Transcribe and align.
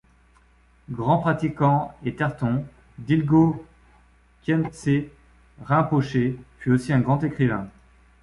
Grand 0.89 1.19
pratiquant 1.19 1.93
et 2.03 2.15
tertön, 2.15 2.63
Dilgo 2.97 3.63
Khyentsé 4.41 5.11
Rinpoché 5.63 6.39
fut 6.57 6.71
aussi 6.71 6.91
un 6.91 7.01
grand 7.01 7.23
écrivain. 7.23 7.67